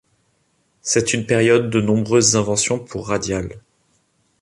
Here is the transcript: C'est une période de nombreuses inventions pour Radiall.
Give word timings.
C'est 0.81 1.13
une 1.13 1.27
période 1.27 1.69
de 1.69 1.79
nombreuses 1.79 2.35
inventions 2.35 2.79
pour 2.79 3.07
Radiall. 3.09 3.59